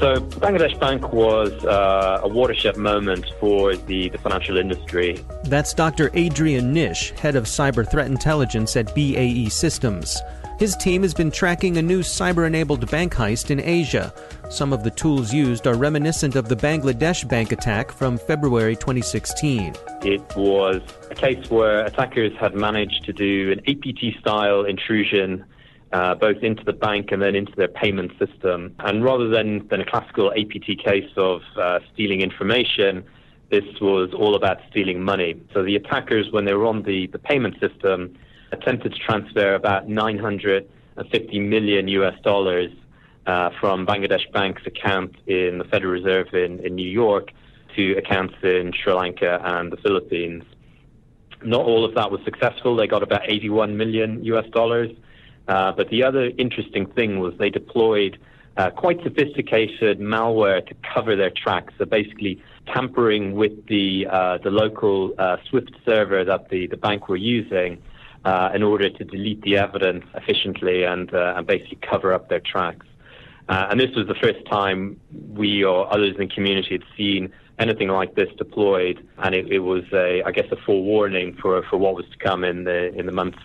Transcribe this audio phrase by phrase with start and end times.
[0.00, 5.22] So, Bangladesh Bank was uh, a watershed moment for the, the financial industry.
[5.44, 6.10] That's Dr.
[6.14, 10.18] Adrian Nish, head of cyber threat intelligence at BAE Systems.
[10.58, 14.12] His team has been tracking a new cyber enabled bank heist in Asia.
[14.48, 19.74] Some of the tools used are reminiscent of the Bangladesh bank attack from February 2016.
[20.02, 25.44] It was a case where attackers had managed to do an APT style intrusion
[25.92, 28.74] uh, both into the bank and then into their payment system.
[28.80, 33.04] And rather than, than a classical APT case of uh, stealing information,
[33.50, 35.40] this was all about stealing money.
[35.52, 38.16] So the attackers, when they were on the, the payment system,
[38.52, 42.70] attempted to transfer about 950 million US dollars
[43.26, 47.30] uh, from Bangladesh Bank's account in the Federal Reserve in, in New York
[47.76, 50.44] to accounts in Sri Lanka and the Philippines.
[51.42, 52.76] Not all of that was successful.
[52.76, 54.90] They got about 81 million US dollars.
[55.50, 58.16] Uh, but the other interesting thing was they deployed
[58.56, 61.74] uh, quite sophisticated malware to cover their tracks.
[61.76, 62.40] So basically,
[62.72, 67.82] tampering with the uh, the local uh, Swift server that the, the bank were using
[68.24, 72.86] uh, in order to delete the evidence efficiently and and basically cover up their tracks.
[73.48, 75.00] and this was the first time
[75.32, 79.58] we or others in the community had seen anything like this deployed, and it, it
[79.60, 83.06] was a, I guess, a forewarning for for what was to come in the in
[83.06, 83.40] the months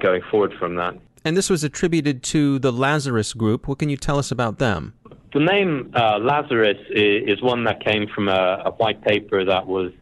[0.00, 0.94] going forward from that.
[1.24, 3.68] And this was attributed to the Lazarus Group.
[3.68, 4.94] What can you tell us about them?
[5.32, 9.92] The name uh, Lazarus is, one that came from a, a white paper that was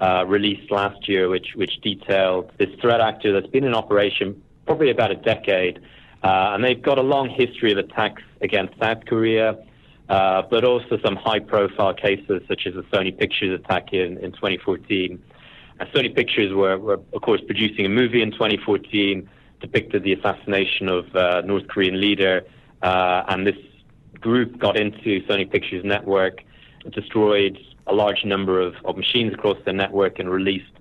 [0.00, 4.90] uh, released last year, which, which detailed this threat actor that's been in operation probably
[4.90, 5.78] about a decade.
[6.22, 9.56] Uh, and they've got a long history of attacks against South Korea,
[10.08, 14.32] uh, but also some high profile cases, such as the Sony Pictures attack in, in
[14.32, 15.22] 2014.
[15.94, 19.28] Sony Pictures were, were, of course, producing a movie in 2014
[19.60, 22.42] depicted the assassination of uh, North Korean leader,
[22.82, 23.56] uh, and this
[24.20, 26.42] group got into Sony Pictures network,
[26.92, 30.72] destroyed a large number of, of machines across the network, and released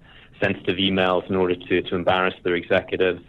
[0.42, 3.22] sensitive emails in order to, to embarrass their executives.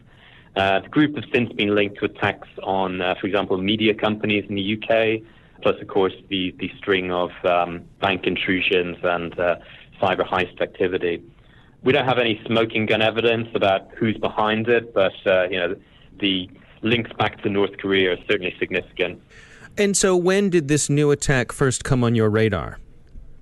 [0.57, 4.45] Uh, the group has since been linked to attacks on, uh, for example, media companies
[4.49, 5.23] in the UK,
[5.63, 9.57] plus, of course, the, the string of um, bank intrusions and uh,
[10.01, 11.23] cyber heist activity
[11.85, 15.77] we don't have any smoking gun evidence about who's behind it, but uh, you know
[16.21, 16.51] the
[16.83, 19.21] links back to North Korea are certainly significant.
[19.77, 22.79] And so, when did this new attack first come on your radar?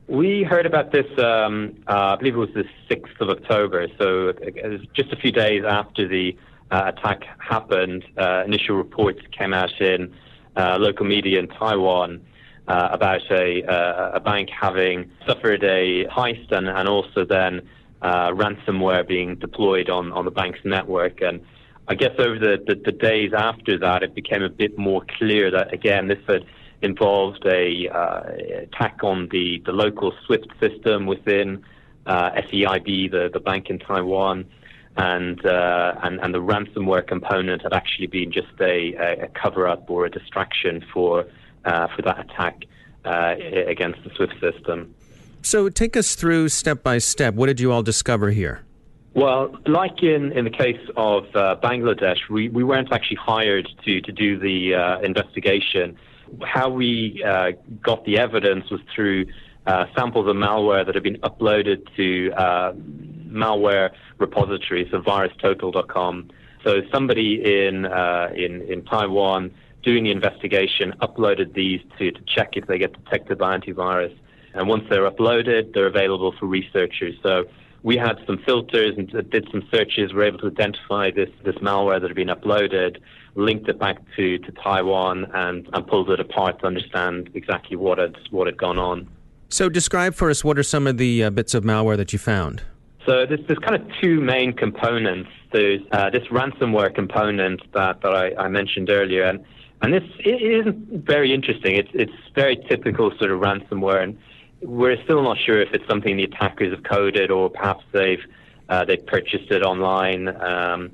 [0.09, 4.29] We heard about this, um, uh, I believe it was the 6th of October, so
[4.29, 6.37] it was just a few days after the
[6.71, 8.05] uh, attack happened.
[8.19, 10.13] Uh, initial reports came out in
[10.57, 12.21] uh, local media in Taiwan
[12.69, 17.63] uh, about a, uh, a bank having suffered a heist and, and also then
[18.03, 21.21] uh, ransomware being deployed on, on the bank's network.
[21.23, 21.41] And
[21.89, 25.51] I guess over the, the, the, days after that, it became a bit more clear
[25.51, 26.45] that, again, this had
[26.81, 28.23] involved a uh,
[28.63, 31.65] attack on the, the local SWIFT system within
[32.07, 34.47] uh, FEIB, the, the bank in Taiwan.
[34.97, 39.89] And, uh, and, and the ransomware component had actually been just a, a cover up
[39.89, 41.27] or a distraction for
[41.65, 42.65] uh, for that attack
[43.05, 43.35] uh,
[43.67, 44.95] against the SWIFT system.
[45.43, 47.35] So, take us through step by step.
[47.35, 48.65] What did you all discover here?
[49.15, 54.01] Well, like in, in the case of uh, Bangladesh, we, we weren't actually hired to,
[54.01, 55.99] to do the uh, investigation.
[56.43, 57.53] How we uh,
[57.83, 59.27] got the evidence was through
[59.67, 62.73] uh, samples of malware that had been uploaded to uh,
[63.29, 66.31] malware repositories, so virustotal.com.
[66.65, 69.53] So somebody in, uh, in, in Taiwan
[69.83, 74.17] doing the investigation uploaded these to, to check if they get detected by antivirus.
[74.55, 77.15] And once they're uploaded, they're available for researchers.
[77.23, 77.45] So
[77.83, 80.13] we had some filters and did some searches.
[80.13, 82.99] We were able to identify this, this malware that had been uploaded,
[83.35, 87.99] linked it back to, to Taiwan, and, and pulled it apart to understand exactly what
[87.99, 89.09] had, what had gone on.
[89.49, 92.19] So, describe for us what are some of the uh, bits of malware that you
[92.19, 92.63] found?
[93.05, 95.29] So, there's, there's kind of two main components.
[95.53, 99.25] There's uh, this ransomware component that, that I, I mentioned earlier.
[99.25, 99.45] And
[99.83, 101.75] and this is very interesting.
[101.75, 104.17] It's, it's very typical sort of ransomware, and
[104.63, 108.25] we're still not sure if it's something the attackers have coded or perhaps they've
[108.69, 110.29] uh, they've purchased it online.
[110.29, 110.93] Um,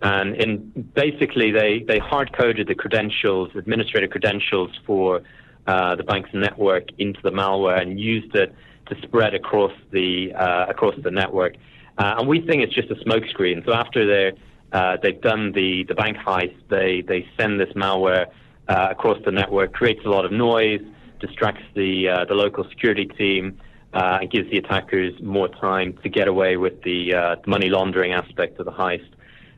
[0.00, 5.22] and in basically, they, they hard coded the credentials, administrator credentials for
[5.68, 8.52] uh, the bank's network into the malware and used it
[8.86, 11.54] to spread across the uh, across the network.
[11.98, 13.64] Uh, and we think it's just a smokescreen.
[13.64, 14.32] So after they're
[14.72, 16.56] uh, they've done the, the bank heist.
[16.68, 18.26] They, they send this malware
[18.68, 20.80] uh, across the network, creates a lot of noise,
[21.26, 23.58] distracts the, uh, the local security team,
[23.94, 28.12] uh, and gives the attackers more time to get away with the uh, money laundering
[28.12, 29.08] aspect of the heist.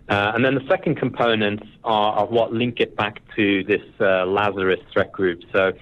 [0.09, 4.81] Uh, and then the second components are, are, what link it back to this Lazarus
[4.93, 5.41] threat group.
[5.53, 5.73] So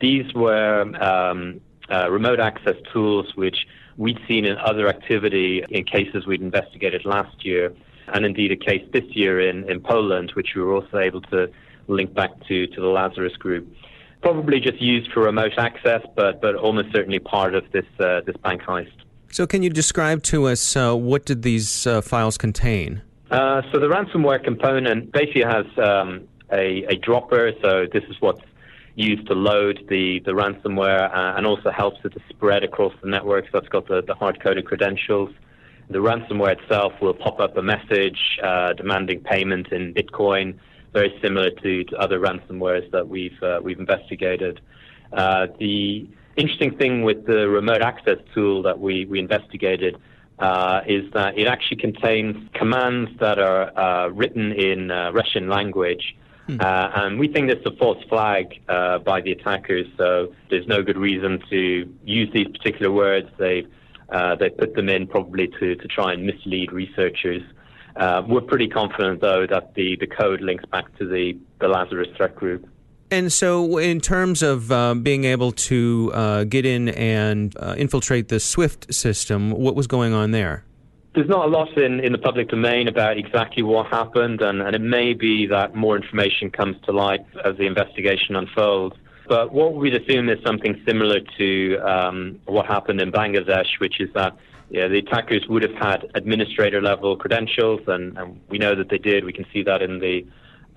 [0.00, 1.60] these were um,
[2.08, 3.66] remote access tools which
[3.96, 7.74] we'd seen in other activity in cases we'd investigated last year
[8.08, 11.50] and indeed a case this year in, in Poland, which we were also able to
[11.88, 13.66] link back to, to the Lazarus Group.
[14.22, 18.36] Probably just used for remote access, but, but almost certainly part of this, uh, this
[18.36, 18.92] bank heist.
[19.32, 23.02] So, can you describe to us uh, what did these uh, files contain?
[23.30, 27.52] Uh, so, the ransomware component basically has um, a, a dropper.
[27.62, 28.42] So, this is what's
[28.94, 33.08] used to load the, the ransomware uh, and also helps it to spread across the
[33.08, 33.46] network.
[33.50, 35.30] So, it's got the, the hard coded credentials.
[35.88, 40.58] The ransomware itself will pop up a message uh, demanding payment in Bitcoin,
[40.92, 44.60] very similar to, to other ransomwares that we've uh, we've investigated.
[45.12, 49.96] Uh, the interesting thing with the remote access tool that we we investigated
[50.38, 56.16] uh, is that it actually contains commands that are uh, written in uh, Russian language.
[56.48, 56.56] Hmm.
[56.60, 60.98] and we think this is a false flag by the attackers, so there's no good
[60.98, 63.28] reason to use these particular words.
[63.38, 63.64] They
[64.12, 67.42] uh, they put them in probably to, to try and mislead researchers.
[67.96, 72.08] Uh, we're pretty confident, though, that the, the code links back to the, the Lazarus
[72.16, 72.68] threat group.
[73.10, 78.28] And so, in terms of uh, being able to uh, get in and uh, infiltrate
[78.28, 80.64] the SWIFT system, what was going on there?
[81.14, 84.74] There's not a lot in, in the public domain about exactly what happened, and, and
[84.74, 88.96] it may be that more information comes to light as the investigation unfolds.
[89.28, 94.08] But what we'd assume is something similar to um, what happened in Bangladesh, which is
[94.14, 94.34] that
[94.72, 98.96] yeah, the attackers would have had administrator level credentials, and, and we know that they
[98.96, 99.22] did.
[99.22, 100.26] We can see that in the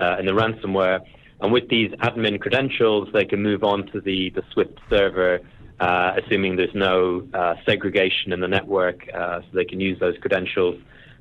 [0.01, 0.99] uh, in the ransomware.
[1.39, 5.39] And with these admin credentials, they can move on to the, the Swift server,
[5.79, 10.17] uh, assuming there's no uh, segregation in the network, uh, so they can use those
[10.17, 10.75] credentials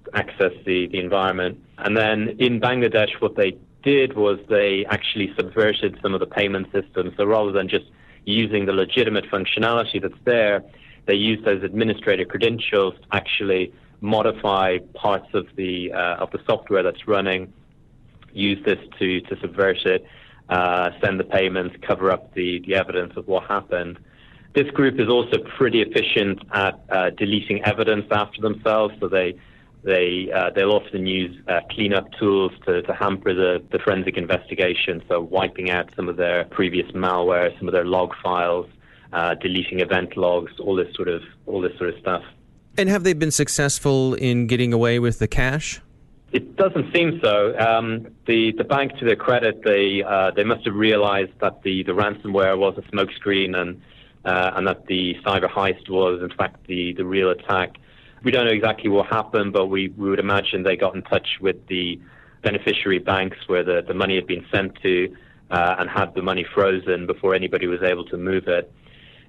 [0.06, 1.60] to access the, the environment.
[1.78, 6.66] And then in Bangladesh, what they did was they actually subverted some of the payment
[6.72, 7.12] systems.
[7.16, 7.86] So rather than just
[8.24, 10.64] using the legitimate functionality that's there,
[11.06, 16.82] they use those administrator credentials to actually modify parts of the uh, of the software
[16.82, 17.52] that's running,
[18.32, 20.04] use this to to subvert it,
[20.48, 23.98] uh, send the payments, cover up the the evidence of what happened.
[24.54, 29.34] This group is also pretty efficient at uh, deleting evidence after themselves, so they
[29.82, 35.02] they uh, they'll often use uh, cleanup tools to, to hamper the, the forensic investigation.
[35.08, 38.66] So wiping out some of their previous malware, some of their log files,
[39.14, 42.24] uh, deleting event logs, all this sort of all this sort of stuff.
[42.76, 45.80] And have they been successful in getting away with the cash?
[46.32, 47.56] It doesn't seem so.
[47.56, 51.84] Um, the the bank, to their credit, they uh, they must have realised that the,
[51.84, 53.80] the ransomware was a smokescreen and
[54.24, 57.76] uh, and that the cyber heist was in fact the, the real attack.
[58.24, 61.28] We don't know exactly what happened, but we, we would imagine they got in touch
[61.42, 62.00] with the
[62.42, 65.14] beneficiary banks where the, the money had been sent to
[65.50, 68.72] uh, and had the money frozen before anybody was able to move it.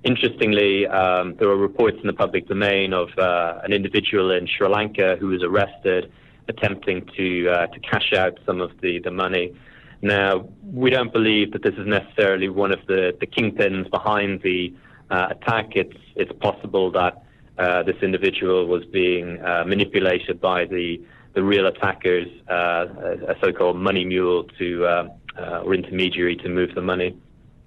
[0.06, 4.68] Interestingly, um, there were reports in the public domain of uh, an individual in Sri
[4.68, 6.12] Lanka who was arrested
[6.48, 9.56] attempting to uh, to cash out some of the, the money.
[10.04, 14.72] Now, we don't believe that this is necessarily one of the, the kingpins behind the
[15.10, 15.70] uh, attack.
[15.72, 17.24] It's it's possible that
[17.58, 21.02] uh, this individual was being uh, manipulated by the
[21.34, 22.86] the real attackers, uh,
[23.28, 27.18] a so-called money mule to uh, uh, or intermediary to move the money.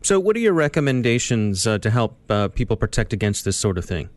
[0.09, 2.17] So, what are your recommendations to help
[2.55, 4.09] people protect against this sort of thing?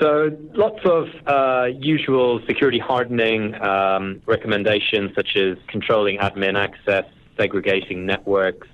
[0.00, 7.04] So lots of uh, usual security hardening um, recommendations, such as controlling admin access,
[7.36, 8.66] segregating networks,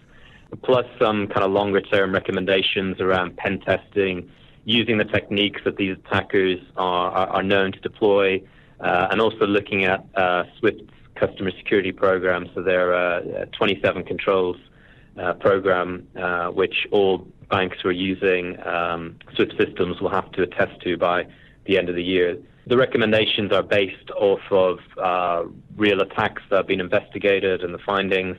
[0.63, 4.31] plus some kind of longer term recommendations around pen testing,
[4.65, 8.41] using the techniques that these attackers are, are, are known to deploy,
[8.79, 10.85] uh, and also looking at uh, Swift's
[11.17, 12.49] customer security program.
[12.55, 14.57] So their uh, 27 controls
[15.19, 20.43] uh, program, uh, which all banks who are using um, Swift systems will have to
[20.43, 21.27] attest to by
[21.67, 22.39] the end of the year.
[22.67, 25.45] The recommendations are based off of uh,
[25.77, 28.37] real attacks that have been investigated and the findings,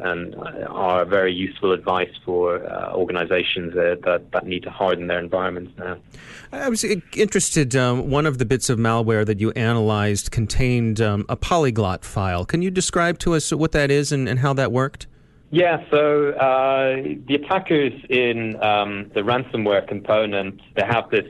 [0.00, 0.34] and
[0.68, 5.96] are very useful advice for uh, organizations that, that, need to harden their environments now.
[6.52, 7.74] I was interested.
[7.74, 12.44] Um, one of the bits of malware that you analyzed contained um, a polyglot file.
[12.44, 15.06] Can you describe to us what that is and, and how that worked?
[15.50, 21.26] Yeah, so uh, the attackers in um, the ransomware component, they have this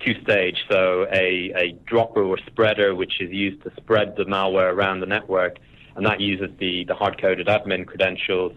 [0.00, 5.00] two-stage, so a, a dropper or spreader, which is used to spread the malware around
[5.00, 5.58] the network,
[5.94, 8.54] and that uses the, the hard-coded admin credentials.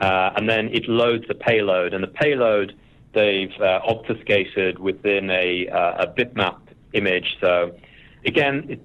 [0.00, 2.74] Uh, and then it loads a payload, and the payload
[3.12, 6.58] they've uh, obfuscated within a, uh, a bitmap
[6.92, 7.36] image.
[7.40, 7.76] So
[8.24, 8.80] again,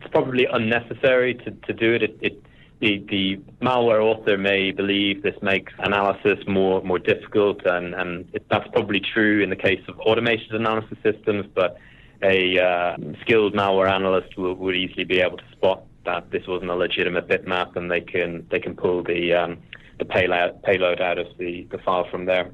[0.00, 2.02] it's probably unnecessary to, to do it.
[2.02, 2.45] It, it
[2.80, 8.44] the, the malware author may believe this makes analysis more more difficult, and, and it,
[8.50, 11.46] that's probably true in the case of automated analysis systems.
[11.54, 11.78] But
[12.22, 16.70] a uh, skilled malware analyst will, would easily be able to spot that this wasn't
[16.70, 19.58] a legitimate bitmap, and they can they can pull the um,
[19.98, 22.50] the payload payload out of the, the file from there.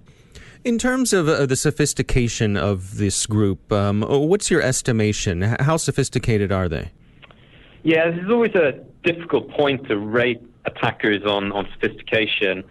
[0.64, 5.42] In terms of uh, the sophistication of this group, um, what's your estimation?
[5.42, 6.92] How sophisticated are they?
[7.82, 12.64] Yeah, this is always a difficult point to rate attackers on, on sophistication.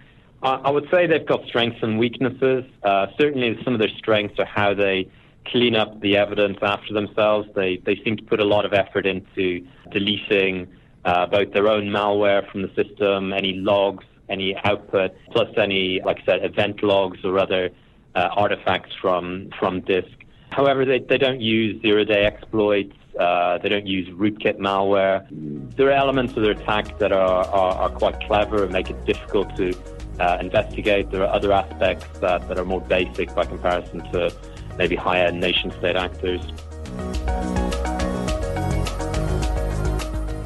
[0.44, 2.64] I, I would say they've got strengths and weaknesses.
[2.84, 5.10] Uh, certainly, some of their strengths are how they
[5.46, 7.50] clean up the evidence after themselves.
[7.56, 10.68] They, they seem to put a lot of effort into deleting
[11.04, 16.20] uh, both their own malware from the system, any logs, any output, plus any, like
[16.22, 17.72] I said, event logs or other
[18.16, 20.12] uh, artifacts from, from disk.
[20.52, 22.96] However, they, they don't use zero day exploits.
[23.20, 25.27] Uh, they don't use rootkit malware.
[25.75, 29.06] There are elements of their attack that are, are, are quite clever and make it
[29.06, 29.74] difficult to
[30.20, 31.12] uh, investigate.
[31.12, 34.34] There are other aspects that, that are more basic by comparison to
[34.77, 36.41] maybe higher end nation-state actors.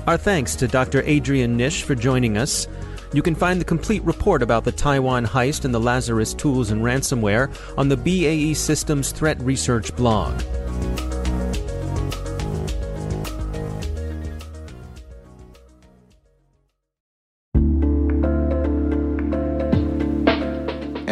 [0.08, 1.02] Our thanks to Dr.
[1.04, 2.68] Adrian Nish for joining us.
[3.14, 6.82] You can find the complete report about the Taiwan heist and the Lazarus tools and
[6.82, 10.42] ransomware on the BAE Systems Threat Research blog.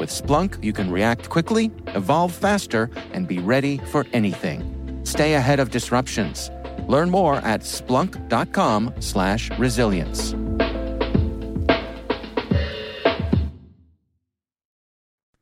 [0.00, 5.02] With Splunk, you can react quickly, evolve faster, and be ready for anything.
[5.04, 6.50] Stay ahead of disruptions.
[6.88, 10.49] Learn more at splunk.com/resilience.